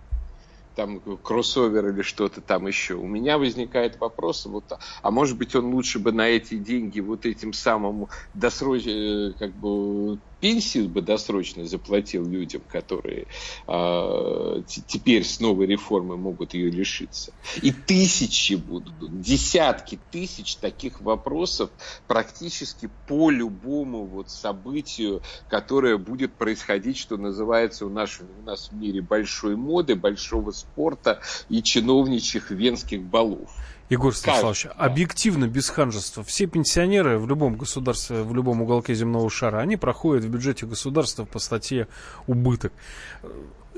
[0.74, 4.72] там кроссовер или что-то там еще, у меня возникает вопрос, вот,
[5.02, 10.20] а может быть он лучше бы на эти деньги вот этим самым досрочно, как бы
[10.40, 13.26] пенсию бы досрочно заплатил людям, которые
[13.66, 17.32] э, теперь с новой реформой могут ее лишиться.
[17.62, 21.70] И тысячи будут, десятки тысяч таких вопросов
[22.06, 28.74] практически по любому вот событию, которое будет происходить, что называется у нас, у нас в
[28.74, 33.50] мире большой моды, большого спорта и чиновничьих венских балов.
[33.90, 34.70] Егор Станиславович, да.
[34.72, 40.24] объективно, без ханжества, все пенсионеры в любом государстве, в любом уголке земного шара, они проходят
[40.24, 41.88] в бюджете государства по статье
[42.26, 42.72] убыток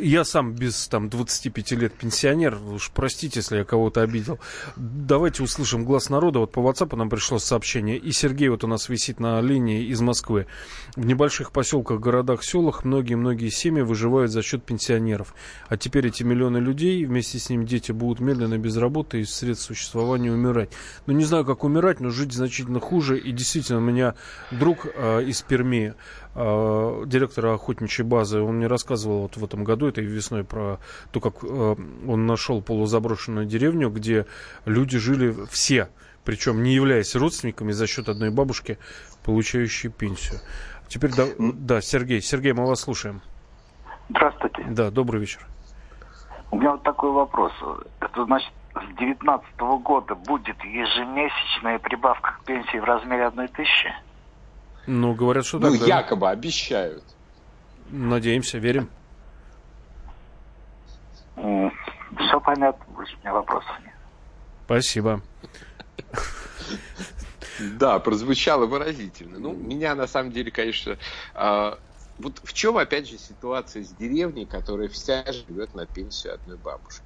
[0.00, 4.38] я сам без там 25 лет пенсионер, уж простите, если я кого-то обидел.
[4.76, 6.40] Давайте услышим глаз народа.
[6.40, 7.96] Вот по WhatsApp нам пришло сообщение.
[7.96, 10.46] И Сергей вот у нас висит на линии из Москвы.
[10.96, 15.34] В небольших поселках, городах, селах многие-многие семьи выживают за счет пенсионеров.
[15.68, 19.66] А теперь эти миллионы людей, вместе с ним дети, будут медленно без работы и средств
[19.66, 20.70] существования умирать.
[21.06, 23.18] Ну, не знаю, как умирать, но жить значительно хуже.
[23.18, 24.14] И действительно, у меня
[24.50, 25.94] друг э, из Перми,
[26.34, 30.78] директора охотничьей базы, он мне рассказывал вот в этом году, этой весной, про
[31.10, 34.26] то, как э, он нашел полузаброшенную деревню, где
[34.64, 35.88] люди жили все,
[36.24, 38.78] причем не являясь родственниками за счет одной бабушки,
[39.24, 40.40] получающей пенсию.
[40.88, 43.22] Теперь, да, да, Сергей, Сергей, мы вас слушаем.
[44.08, 44.64] Здравствуйте.
[44.68, 45.46] Да, добрый вечер.
[46.50, 47.52] У меня вот такой вопрос.
[48.00, 53.92] Это значит, с 2019 года будет ежемесячная прибавка к пенсии в размере одной тысячи?
[54.86, 55.80] Ну, говорят, что ну, так.
[55.80, 56.30] Ну, якобы да.
[56.30, 57.04] обещают.
[57.90, 58.88] Надеемся, верим.
[61.36, 63.94] Все понятно, больше у меня вопросов нет.
[64.64, 65.20] Спасибо.
[67.78, 69.38] Да, прозвучало выразительно.
[69.38, 70.96] Ну, меня на самом деле, конечно,
[71.34, 71.78] а,
[72.18, 77.02] вот в чем, опять же, ситуация с деревней, которая вся живет на пенсию одной бабушки.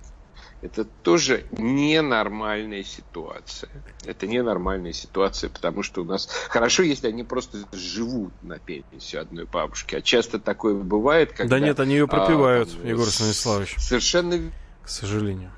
[0.65, 3.69] Это тоже ненормальная ситуация.
[4.07, 9.45] Это ненормальная ситуация, потому что у нас хорошо, если они просто живут на пенсию одной
[9.45, 9.95] бабушки.
[9.95, 11.59] А часто такое бывает, когда...
[11.59, 13.75] Да нет, они ее пропивают, а, Егор Станиславович.
[13.77, 14.39] Совершенно...
[14.83, 15.53] К сожалению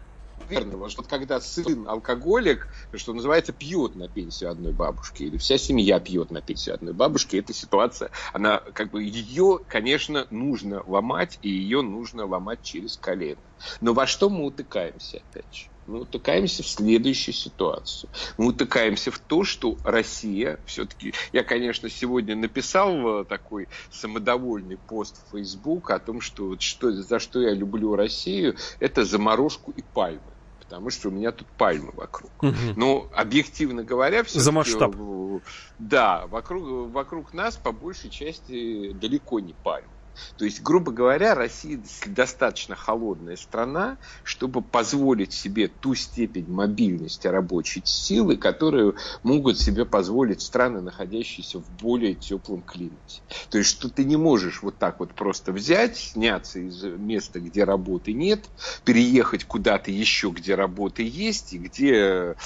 [0.48, 6.00] верного, что когда сын алкоголик, что называется, пьет на пенсию одной бабушки, или вся семья
[6.00, 11.50] пьет на пенсию одной бабушки, эта ситуация, она как бы ее, конечно, нужно ломать, и
[11.50, 13.40] ее нужно ломать через колено.
[13.80, 15.66] Но во что мы утыкаемся, опять же?
[15.86, 18.10] мы утыкаемся в следующую ситуацию.
[18.36, 21.14] Мы утыкаемся в то, что Россия все-таки...
[21.32, 27.18] Я, конечно, сегодня написал э, такой самодовольный пост в Facebook о том, что, что за
[27.18, 30.35] что я люблю Россию, это заморожку и пальмы
[30.66, 32.32] потому что у меня тут пальмы вокруг.
[32.42, 32.54] Угу.
[32.76, 34.94] Но объективно говоря, все за масштаб.
[35.78, 39.95] Да, вокруг, вокруг нас по большей части далеко не пальмы.
[40.36, 47.82] То есть, грубо говоря, Россия достаточно холодная страна, чтобы позволить себе ту степень мобильности рабочей
[47.84, 53.22] силы, которую могут себе позволить страны, находящиеся в более теплом климате.
[53.50, 57.64] То есть, что ты не можешь вот так вот просто взять, сняться из места, где
[57.64, 58.46] работы нет,
[58.84, 62.36] переехать куда-то еще, где работы есть, и где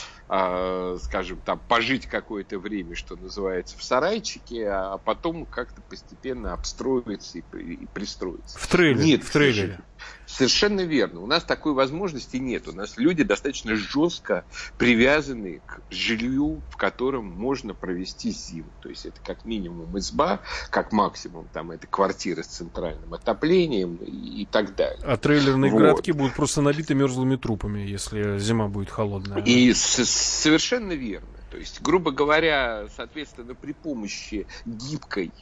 [1.01, 7.43] скажем, там, пожить какое-то время, что называется, в сарайчике, а потом как-то постепенно обстроиться и,
[7.59, 8.57] и пристроиться.
[8.57, 9.05] В трейлере.
[9.05, 9.81] Нет, в трейлере.
[10.27, 11.21] Совершенно верно.
[11.21, 12.69] У нас такой возможности нет.
[12.69, 14.45] У нас люди достаточно жестко
[14.79, 18.71] привязаны к жилью, в котором можно провести зиму.
[18.81, 24.43] То есть это как минимум изба, как максимум там это квартира с центральным отоплением и,
[24.43, 25.03] и так далее.
[25.05, 25.79] А трейлерные вот.
[25.79, 29.43] городки будут просто набиты мерзлыми трупами, если зима будет холодная.
[29.43, 31.29] И совершенно верно.
[31.51, 35.33] То есть, грубо говоря, соответственно, при помощи гибкой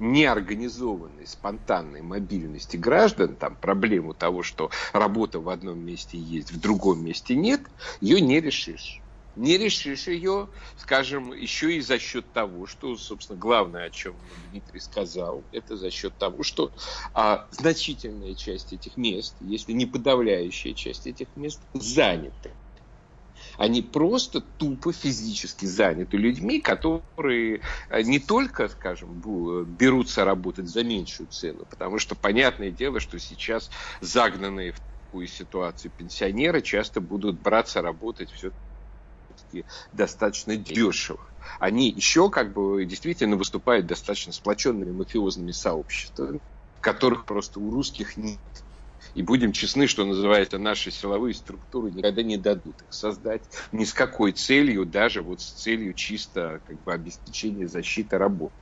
[0.00, 7.04] неорганизованной, спонтанной мобильности граждан, там проблему того, что работа в одном месте есть, в другом
[7.04, 7.62] месте нет,
[8.00, 9.04] ее не решишь.
[9.36, 14.80] Не решишь ее, скажем, еще и за счет того, что, собственно, главное, о чем Дмитрий
[14.80, 16.72] сказал, это за счет того, что
[17.14, 22.56] а, значительная часть этих мест, если не подавляющая часть этих мест, заняты.
[23.60, 29.20] Они просто тупо физически заняты людьми, которые э, не только, скажем,
[29.66, 33.68] берутся работать за меньшую цену, потому что понятное дело, что сейчас
[34.00, 38.52] загнанные в такую ситуацию пенсионеры часто будут браться работать все
[39.92, 41.30] достаточно дешево.
[41.58, 46.40] Они еще как бы действительно выступают достаточно сплоченными мафиозными сообществами,
[46.80, 48.40] которых просто у русских нет.
[49.14, 53.42] И будем честны, что называется, наши силовые структуры никогда не дадут их создать
[53.72, 58.52] ни с какой целью, даже вот с целью чисто как бы обеспечения защиты работ.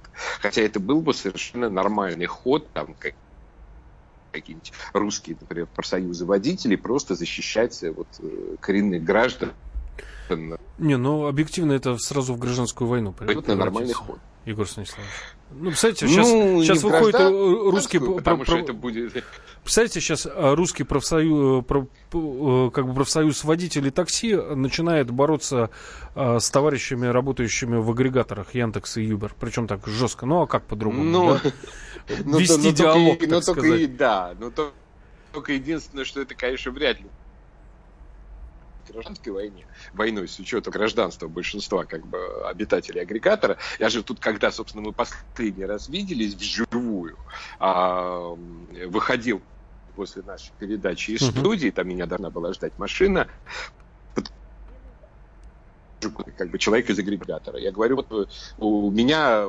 [0.40, 3.14] Хотя это был бы совершенно нормальный ход, там, как
[4.32, 9.52] какие-нибудь русские, например, профсоюзы водителей, просто защищать вот, э, коренных граждан.
[10.78, 13.14] Не, ну объективно это сразу в гражданскую войну.
[13.20, 14.18] Это нормальный ход.
[14.44, 15.10] Егор Станиславович.
[15.50, 17.98] Ну, представляете, сейчас, ну, сейчас выходит э, русский...
[17.98, 19.24] Потому про, что это будет...
[19.62, 25.70] Представляете, сейчас э, русский профсоюз, э, как бы профсоюз водителей такси начинает бороться
[26.14, 29.34] с товарищами, работающими в агрегаторах Яндекс и Юбер.
[29.40, 30.26] Причем так жестко.
[30.26, 31.02] Ну, а как по-другому?
[31.02, 31.52] Ну, да?
[32.24, 34.52] ну, Вести ну, диалог, только, так ну, только и, Да, но
[35.32, 37.06] только единственное, что это, конечно, вряд ли
[38.92, 43.58] гражданской войне, войной с учетом гражданства большинства как бы обитателей агрегатора.
[43.78, 47.16] Я же тут, когда, собственно, мы последний раз виделись вживую,
[47.58, 48.36] а,
[48.86, 49.42] выходил
[49.96, 53.28] после нашей передачи из студии, там меня должна была ждать машина,
[56.36, 57.58] как бы человек из агрегатора.
[57.58, 59.46] Я говорю, вот у меня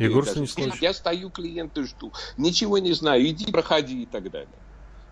[0.00, 0.80] Егор Станиславович.
[0.80, 2.12] Я стою, клиенты жду.
[2.38, 4.48] Ничего не знаю, иди, проходи и так далее.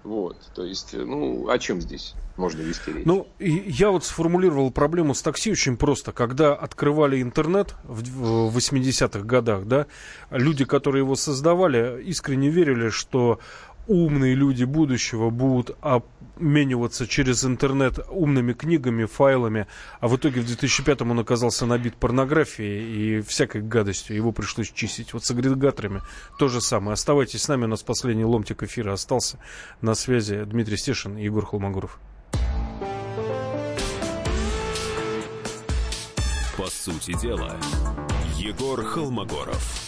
[0.08, 3.04] Вот, то есть, ну, о чем здесь можно вести речь?
[3.04, 6.12] Ну, я вот сформулировал проблему с такси очень просто.
[6.12, 9.86] Когда открывали интернет в 80-х годах, да,
[10.30, 13.38] люди, которые его создавали, искренне верили, что
[13.88, 19.66] умные люди будущего будут обмениваться через интернет умными книгами, файлами,
[20.00, 25.12] а в итоге в 2005 он оказался набит порнографией и всякой гадостью, его пришлось чистить.
[25.14, 26.02] Вот с агрегаторами
[26.38, 26.92] то же самое.
[26.92, 29.38] Оставайтесь с нами, у нас последний ломтик эфира остался.
[29.80, 31.98] На связи Дмитрий Стешин и Егор Холмогоров.
[36.56, 37.56] По сути дела,
[38.36, 39.87] Егор Холмогоров.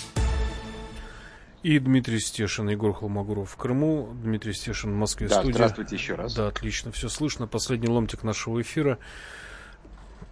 [1.63, 5.53] И Дмитрий Стешин, Егор Холмогоров в Крыму, Дмитрий Стешин в Москве да, студия.
[5.53, 6.33] здравствуйте еще раз.
[6.33, 7.45] Да, отлично, все слышно.
[7.45, 8.97] Последний ломтик нашего эфира.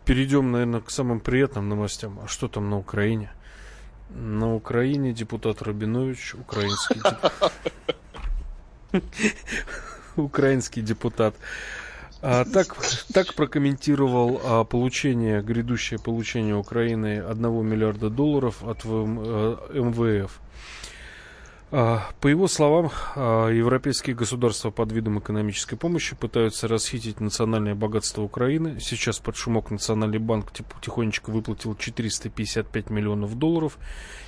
[0.05, 2.19] Перейдем, наверное, к самым приятным новостям.
[2.23, 3.31] А что там на Украине?
[4.09, 7.53] На Украине депутат Рабинович, украинский депутат.
[10.15, 11.35] украинский депутат.
[12.21, 12.75] А, так,
[13.13, 20.31] так прокомментировал а, получение, грядущее получение Украины 1 миллиарда долларов от МВФ.
[20.41, 20.49] А,
[21.69, 28.79] по его словам, а, европейские государства под видом экономической помощи пытаются расхитить национальное богатство Украины.
[28.79, 33.77] Сейчас под шумок Национальный банк тихонечко выплатил 455 миллионов долларов.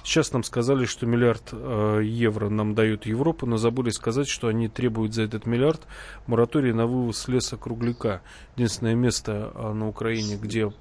[0.03, 4.67] Сейчас нам сказали, что миллиард а, евро нам дает Европа, но забыли сказать, что они
[4.67, 5.81] требуют за этот миллиард
[6.27, 8.21] мораторий на вывоз леса кругляка.
[8.55, 10.71] Единственное место на Украине, где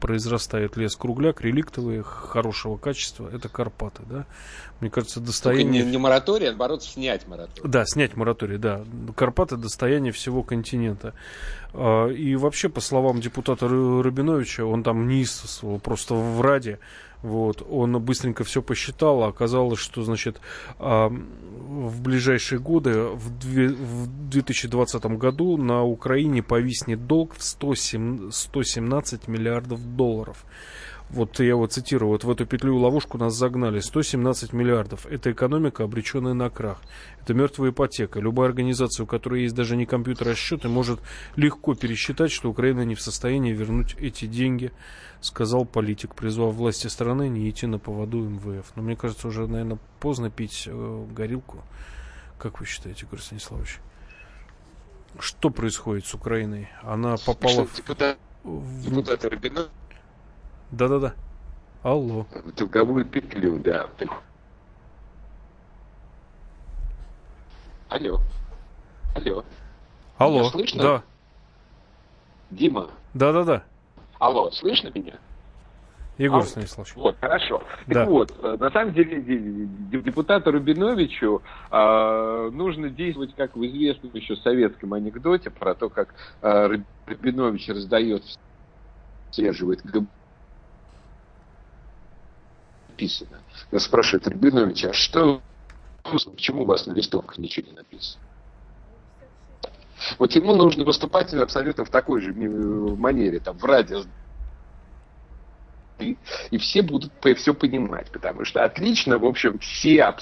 [0.00, 4.02] произрастает лес кругляк, реликтовый, хорошего качества, это Карпаты.
[4.08, 4.26] Да?
[4.80, 5.84] Мне кажется, достояние...
[5.84, 7.68] не, не мораторий, а наоборот снять мораторий.
[7.68, 8.84] Да, снять мораторий, да.
[9.14, 11.14] Карпаты достояние всего континента.
[11.72, 16.78] А, и вообще, по словам депутата Рабиновича, он там неистовствовал просто в Раде.
[17.22, 20.40] Вот, он быстренько все посчитал, а оказалось, что, значит,
[20.78, 30.44] а, в ближайшие годы, в 2020 году на Украине повиснет долг в 117 миллиардов долларов.
[31.08, 35.06] Вот я вот цитирую, вот в эту петлю ловушку нас загнали 117 миллиардов.
[35.06, 36.80] Это экономика, обреченная на крах.
[37.22, 38.18] Это мертвая ипотека.
[38.18, 40.98] Любая организация, у которой есть даже не компьютер, а счеты, может
[41.36, 44.72] легко пересчитать, что Украина не в состоянии вернуть эти деньги,
[45.20, 48.72] сказал политик, призвав власти страны не идти на поводу МВФ.
[48.74, 51.62] Но мне кажется, уже, наверное, поздно пить э, горилку.
[52.36, 53.78] Как вы считаете, Игорь Станиславович?
[55.20, 56.68] Что происходит с Украиной?
[56.82, 58.84] Она попала что, депутат, в...
[58.90, 59.68] Депутаты Рубина
[60.70, 61.14] да-да-да.
[61.82, 62.26] Алло.
[62.44, 63.88] В долговую петлю, да.
[67.88, 68.20] Алло.
[69.14, 69.44] Алло.
[70.18, 70.40] Алло.
[70.40, 70.82] Меня слышно?
[70.82, 71.02] Да.
[72.50, 72.90] Дима.
[73.14, 73.62] Да-да-да.
[74.18, 75.14] Алло, слышно меня?
[76.18, 76.96] Егор а, Станиславович.
[76.96, 77.62] Вот, хорошо.
[77.86, 78.00] Да.
[78.00, 84.34] Так вот, э, на самом деле депутату Рубиновичу э, нужно действовать, как в известном еще
[84.36, 88.22] советском анекдоте про то, как э, Рубинович раздает,
[89.30, 89.82] сдерживает
[92.96, 93.42] написано.
[93.70, 95.42] Я спрашиваю Рябиновича, а что,
[96.02, 98.22] почему у вас на листовках ничего не написано?
[100.18, 104.02] Вот ему нужно выступать абсолютно в такой же манере, там, в радио,
[105.98, 110.14] и все будут все понимать, потому что отлично, в общем, все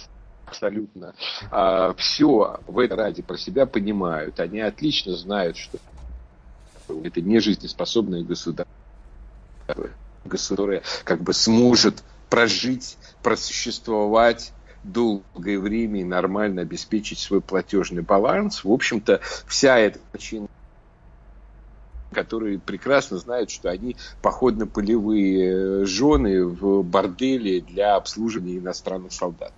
[0.46, 1.14] абсолютно
[1.50, 4.38] а, все в этой ради про себя понимают.
[4.38, 5.78] Они отлично знают, что
[7.02, 8.72] это не жизнеспособное государство,
[10.28, 12.04] которое как бы сможет
[12.34, 18.64] прожить, просуществовать долгое время и нормально обеспечить свой платежный баланс.
[18.64, 20.48] В общем-то, вся эта причина
[22.12, 29.52] которые прекрасно знают, что они походно-полевые э, жены в борделе для обслуживания иностранных солдат.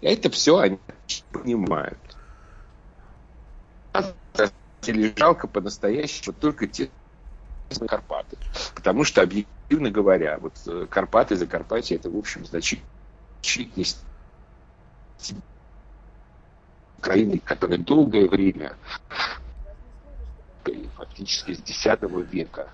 [0.00, 0.78] И это все они
[1.32, 1.98] понимают.
[5.16, 6.90] Жалко по-настоящему только те
[7.80, 8.36] Карпаты.
[8.74, 12.84] Потому что объективно говоря, вот э, Карпаты, Закарпатье, это, в общем, значительно
[16.98, 18.76] Украины, которая долгое время,
[20.96, 21.86] фактически с X
[22.30, 22.68] века,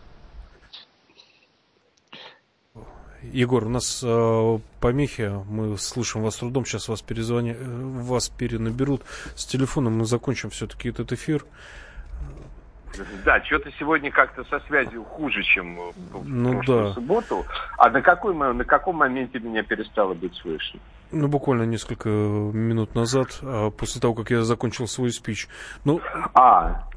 [3.22, 9.02] Егор, у нас э, помехи, мы слышим вас трудом, сейчас вас, перезвони, э, вас перенаберут.
[9.34, 11.44] С телефоном мы закончим все-таки этот эфир.
[13.24, 16.92] Да, что-то сегодня как-то со связью хуже, чем в ну, да.
[16.94, 17.44] субботу.
[17.76, 20.80] А на, какой, на каком моменте меня перестало быть слышно?
[21.10, 25.48] Ну, буквально несколько минут назад, а, после того, как я закончил свой спич.
[25.84, 26.00] Ну,
[26.34, 26.88] а,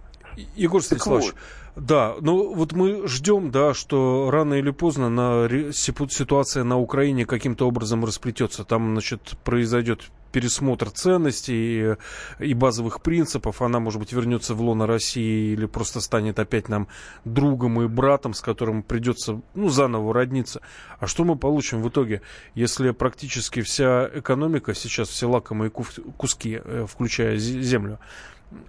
[0.55, 1.35] Егор Станиславович, вот.
[1.75, 7.67] Да, ну вот мы ждем, да, что рано или поздно на ситуация на Украине каким-то
[7.67, 8.63] образом расплетется.
[8.63, 11.97] Там, значит, произойдет пересмотр ценностей
[12.39, 13.61] и, базовых принципов.
[13.61, 16.87] Она, может быть, вернется в лоно России или просто станет опять нам
[17.25, 20.61] другом и братом, с которым придется ну, заново родниться.
[20.99, 22.21] А что мы получим в итоге,
[22.55, 27.99] если практически вся экономика, сейчас все лакомые куски, э, включая землю,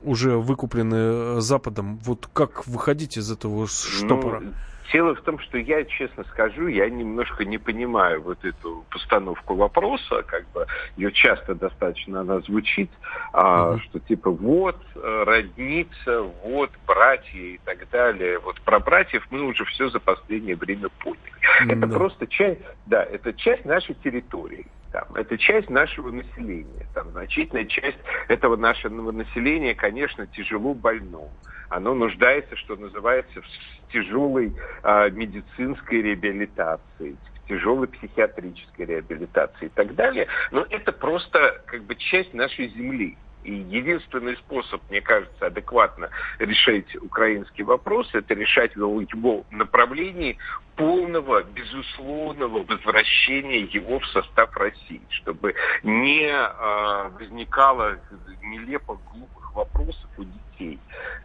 [0.03, 4.41] уже выкуплены Западом, вот как выходить из этого штопора?
[4.41, 4.53] Ну,
[4.93, 10.23] Дело в том, что я, честно скажу, я немножко не понимаю вот эту постановку вопроса,
[10.27, 10.67] как бы
[10.97, 12.91] ее часто достаточно она звучит,
[13.33, 18.39] а, что типа вот э, родница, вот братья и так далее.
[18.39, 21.21] Вот про братьев мы уже все за последнее время поняли.
[21.63, 21.73] Mm-hmm.
[21.75, 24.67] Это просто часть, да, это часть нашей территории.
[24.93, 26.87] Там, это часть нашего населения.
[26.93, 31.31] Там, значительная часть этого нашего населения, конечно, тяжело больно
[31.73, 39.95] оно нуждается, что называется, в тяжелой э, медицинской реабилитации, в тяжелой психиатрической реабилитации и так
[39.95, 40.27] далее.
[40.51, 43.17] Но это просто как бы часть нашей земли.
[43.45, 50.39] И единственный способ, мне кажется, адекватно решать украинский вопрос, это решать в его направлении
[50.77, 57.99] полного, безусловного возвращения его в состав России, чтобы не э, возникало
[58.43, 60.79] нелепо глупых вопросов у детей.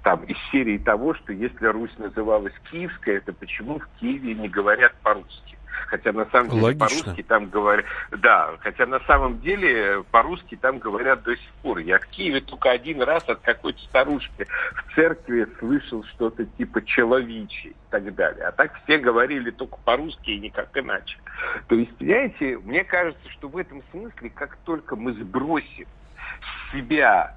[0.03, 4.93] Там из серии того, что если Русь называлась Киевская, это почему в Киеве не говорят
[5.01, 5.56] по-русски?
[5.87, 7.85] Хотя на самом деле по-русски там говорят...
[8.11, 11.79] Да, хотя на самом деле по-русски там говорят до сих пор.
[11.79, 17.71] Я в Киеве только один раз от какой-то старушки в церкви слышал что-то типа «человичий»
[17.71, 18.45] и так далее.
[18.45, 21.17] А так все говорили только по-русски и никак иначе.
[21.67, 25.87] То есть, понимаете, мне кажется, что в этом смысле, как только мы сбросим
[26.71, 27.36] себя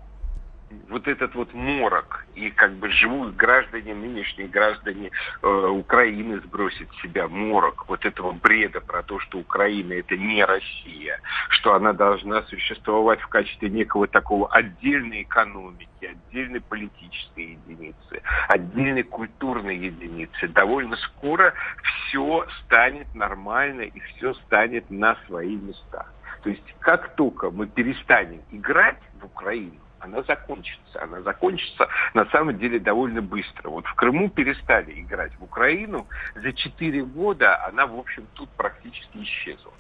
[0.89, 5.11] вот этот вот морок, и как бы живут граждане, нынешние граждане
[5.43, 10.45] э, Украины сбросят с себя морок вот этого бреда про то, что Украина это не
[10.45, 19.03] Россия, что она должна существовать в качестве некого такого отдельной экономики, отдельной политической единицы, отдельной
[19.03, 20.49] культурной единицы.
[20.49, 21.53] Довольно скоро
[21.83, 26.07] все станет нормально и все станет на свои места.
[26.43, 31.03] То есть как только мы перестанем играть в Украину, она закончится.
[31.03, 33.71] Она закончится на самом деле довольно быстро.
[33.71, 36.07] Вот в Крыму перестали играть в Украину.
[36.35, 39.73] За четыре года она, в общем, тут практически исчезла.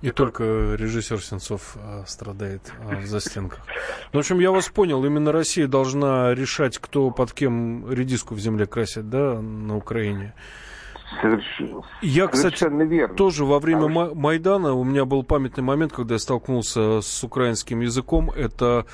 [0.00, 0.44] И только
[0.78, 3.58] режиссер Сенцов а, страдает а, в застенках.
[4.12, 5.04] Ну, в общем, я вас понял.
[5.04, 10.34] Именно Россия должна решать, кто под кем редиску в земле красит, да, на Украине.
[11.20, 13.14] Совершенно, я, кстати, верно.
[13.14, 14.14] тоже во время Потому...
[14.14, 18.30] Майдана у меня был памятный момент, когда я столкнулся с украинским языком.
[18.30, 18.84] Это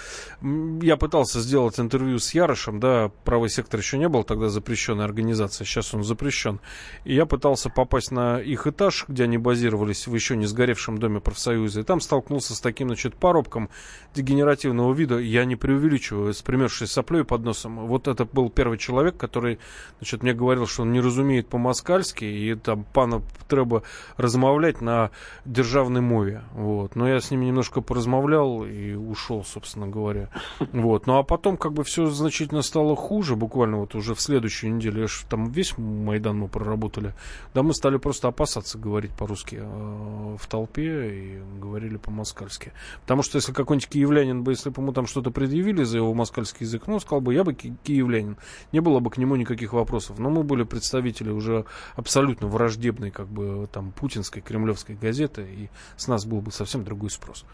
[0.81, 5.67] я пытался сделать интервью с Ярошем, да, правый сектор еще не был тогда запрещенной организацией,
[5.67, 6.61] сейчас он запрещен.
[7.05, 11.21] И я пытался попасть на их этаж, где они базировались в еще не сгоревшем доме
[11.21, 11.81] профсоюза.
[11.81, 13.71] И там столкнулся с таким, значит, парубком
[14.15, 15.19] дегенеративного вида.
[15.19, 17.87] Я не преувеличиваю, с примерзшей соплей под носом.
[17.87, 19.59] Вот это был первый человек, который,
[19.99, 23.83] значит, мне говорил, что он не разумеет по-москальски, польський, і там пана треба
[24.19, 25.11] размовлять на
[25.45, 26.43] державной мове.
[26.55, 26.97] Вот.
[26.97, 30.29] Но я с ними немножко поразмовлял и ушел, собственно говоря.
[30.73, 31.07] Вот.
[31.07, 35.01] Ну а потом как бы все значительно стало хуже, буквально вот уже в следующую неделю,
[35.01, 37.13] я ж, там весь Майдан мы проработали,
[37.55, 42.73] да мы стали просто опасаться говорить по-русски э, в толпе и говорили по-москальски.
[43.03, 46.67] Потому что если какой-нибудь киевлянин бы, если бы ему там что-то предъявили за его москальский
[46.67, 48.37] язык, ну, сказал бы, я бы ки- киевлянин,
[48.73, 50.19] не было бы к нему никаких вопросов.
[50.19, 51.65] Но мы были представители уже
[51.97, 57.11] абсолютно враждебной, как бы, там, путинской, кремлевской газеты, и с нас был бы совсем другой
[57.11, 57.45] спрос.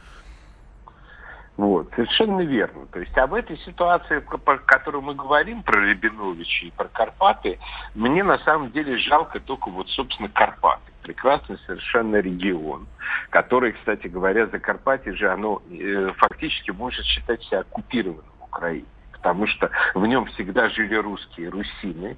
[1.56, 2.86] Вот, совершенно верно.
[2.86, 7.58] То есть об этой ситуации, про которую мы говорим, про Рябиновича и про Карпаты,
[7.94, 10.90] мне на самом деле жалко только вот, собственно, Карпаты.
[11.02, 12.86] Прекрасный совершенно регион,
[13.28, 18.86] который, кстати говоря, за Карпатье же оно э, фактически может считать себя оккупированным в Украине
[19.20, 22.16] потому что в нем всегда жили русские, русины.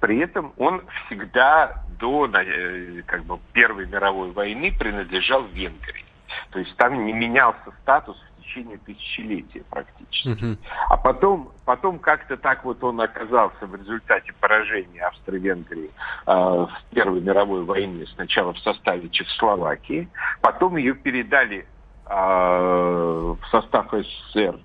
[0.00, 6.04] При этом он всегда до э, как бы, Первой мировой войны принадлежал Венгрии.
[6.50, 10.28] То есть там не менялся статус в течение тысячелетия практически.
[10.28, 10.58] Uh-huh.
[10.90, 15.90] А потом, потом как-то так вот он оказался в результате поражения Австро-Венгрии
[16.26, 20.06] э, в Первой мировой войне сначала в составе Чехословакии,
[20.42, 21.66] потом ее передали
[22.06, 24.58] э, в состав СССР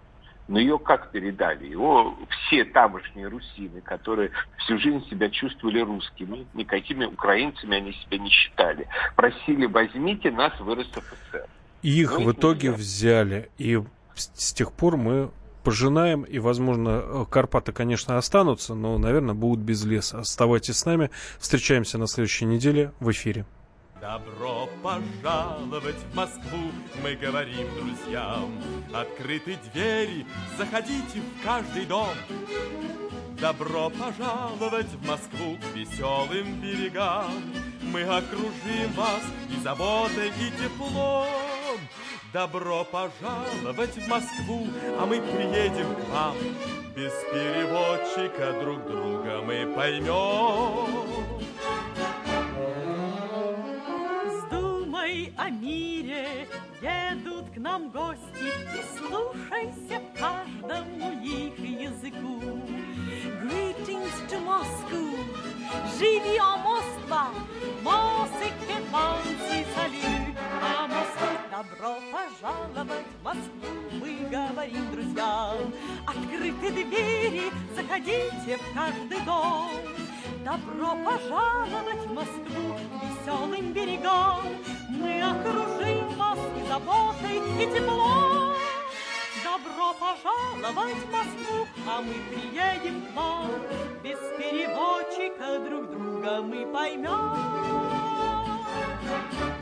[0.48, 1.68] но ее как передали?
[1.68, 8.30] Его все тамошние русины, которые всю жизнь себя чувствовали русскими, никакими украинцами они себя не
[8.30, 11.46] считали, просили, возьмите нас в РСФСР.
[11.82, 13.80] Их в итоге взяли, и
[14.16, 15.32] с тех пор мы
[15.64, 20.20] пожинаем, и, возможно, Карпаты, конечно, останутся, но, наверное, будут без леса.
[20.20, 23.46] Оставайтесь с нами, встречаемся на следующей неделе в эфире.
[24.02, 26.72] Добро пожаловать в Москву,
[27.02, 28.62] мы говорим друзьям.
[28.94, 30.26] Открыты двери,
[30.56, 32.14] заходите в каждый дом.
[33.42, 37.32] Добро пожаловать в Москву к веселым берегам.
[37.92, 41.80] Мы окружим вас и заботой, и теплом.
[42.32, 44.68] Добро пожаловать в Москву,
[45.00, 46.36] а мы приедем к вам.
[46.96, 51.28] Без переводчика друг друга мы поймем.
[55.38, 56.48] О мире
[56.82, 62.42] едут к нам гости, И слушайся каждому их языку.
[63.44, 65.16] Greetings to Moscow,
[65.98, 67.30] живьем Москва,
[67.84, 75.74] Мосыке, танцы, салют, а Москву добро пожаловать в Москву, мы говорим друзьям.
[76.06, 79.70] Открыты двери, заходите в каждый дом.
[80.44, 84.44] Добро пожаловать в Москву веселым берегам.
[85.00, 88.54] Мы окружим вас и заботой, и теплом.
[89.44, 93.52] Добро пожаловать в Москву, а мы приедем к вам.
[94.04, 97.38] Без переводчика друг друга мы поймем.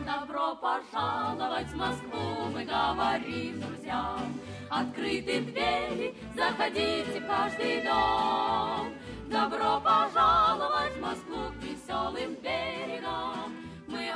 [0.05, 4.39] Добро пожаловать в Москву, мы говорим друзьям.
[4.69, 8.93] Открыты двери, заходите в каждый дом.
[9.29, 13.64] Добро пожаловать в Москву к веселым берегам.